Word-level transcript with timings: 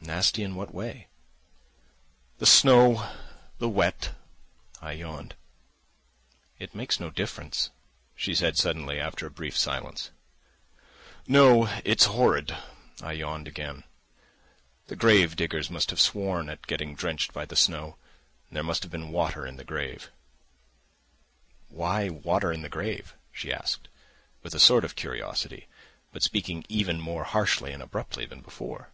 "Nasty, 0.00 0.42
in 0.42 0.56
what 0.56 0.74
way?" 0.74 1.06
"The 2.38 2.46
snow, 2.46 3.12
the 3.58 3.68
wet." 3.68 4.10
(I 4.82 4.90
yawned.) 4.90 5.36
"It 6.58 6.74
makes 6.74 6.98
no 6.98 7.10
difference," 7.10 7.70
she 8.16 8.34
said 8.34 8.56
suddenly, 8.56 8.98
after 8.98 9.24
a 9.24 9.30
brief 9.30 9.56
silence. 9.56 10.10
"No, 11.28 11.68
it's 11.84 12.06
horrid." 12.06 12.56
(I 13.04 13.12
yawned 13.12 13.46
again). 13.46 13.84
"The 14.88 14.96
gravediggers 14.96 15.70
must 15.70 15.90
have 15.90 16.00
sworn 16.00 16.48
at 16.50 16.66
getting 16.66 16.96
drenched 16.96 17.32
by 17.32 17.44
the 17.44 17.54
snow. 17.54 17.98
And 18.48 18.56
there 18.56 18.64
must 18.64 18.82
have 18.82 18.90
been 18.90 19.12
water 19.12 19.46
in 19.46 19.58
the 19.58 19.64
grave." 19.64 20.10
"Why 21.68 22.08
water 22.08 22.52
in 22.52 22.62
the 22.62 22.68
grave?" 22.68 23.14
she 23.30 23.52
asked, 23.52 23.86
with 24.42 24.56
a 24.56 24.58
sort 24.58 24.84
of 24.84 24.96
curiosity, 24.96 25.68
but 26.12 26.24
speaking 26.24 26.64
even 26.68 27.00
more 27.00 27.22
harshly 27.22 27.72
and 27.72 27.80
abruptly 27.80 28.26
than 28.26 28.40
before. 28.40 28.88